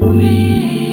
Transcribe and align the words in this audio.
We. 0.00 0.85